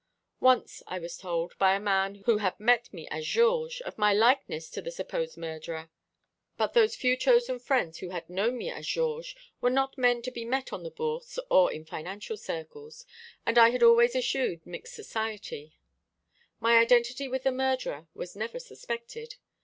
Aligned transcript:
Once 0.39 0.81
I 0.87 0.97
was 0.97 1.15
told, 1.15 1.55
by 1.59 1.75
a 1.75 1.79
man 1.79 2.23
who 2.25 2.37
had 2.39 2.59
met 2.59 2.91
me 2.91 3.07
as 3.09 3.23
Georges, 3.23 3.81
of 3.81 3.99
my 3.99 4.11
likeness 4.15 4.67
to 4.71 4.81
the 4.81 4.89
supposed 4.89 5.37
murderer; 5.37 5.91
but 6.57 6.73
those 6.73 6.95
few 6.95 7.15
chosen 7.15 7.59
friends 7.59 7.99
who 7.99 8.09
had 8.09 8.27
known 8.27 8.57
me 8.57 8.71
as 8.71 8.87
Georges 8.87 9.35
were 9.61 9.69
not 9.69 9.99
men 9.99 10.23
to 10.23 10.31
be 10.31 10.43
met 10.43 10.73
on 10.73 10.81
the 10.81 10.89
Bourse 10.89 11.37
or 11.51 11.71
in 11.71 11.85
financial 11.85 12.35
circles, 12.35 13.05
and 13.45 13.59
I 13.59 13.69
had 13.69 13.83
always 13.83 14.15
eschewed 14.15 14.65
mixed 14.65 14.95
society. 14.95 15.77
My 16.59 16.79
identity 16.79 17.27
with 17.27 17.43
the 17.43 17.51
murderer 17.51 18.07
was 18.15 18.35
never 18.35 18.57
suspected. 18.57 19.35